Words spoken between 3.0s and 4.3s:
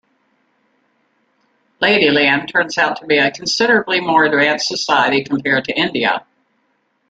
to be a considerably more